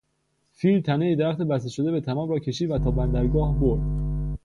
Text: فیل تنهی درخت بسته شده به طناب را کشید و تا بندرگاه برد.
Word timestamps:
فیل 0.51 0.81
تنهی 0.81 1.15
درخت 1.15 1.41
بسته 1.41 1.69
شده 1.69 1.91
به 1.91 2.01
طناب 2.01 2.31
را 2.31 2.39
کشید 2.39 2.71
و 2.71 2.77
تا 2.79 2.91
بندرگاه 2.91 3.59
برد. 3.59 3.81